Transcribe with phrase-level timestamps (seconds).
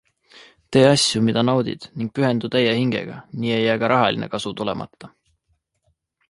[0.75, 5.13] Tee asju, mida naudid, ning pühendu täie hingega- nii ei jää ka rahaline kasu tulemata.